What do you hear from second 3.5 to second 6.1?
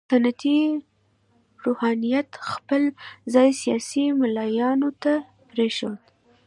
سیاسي ملایانو ته پرېښود.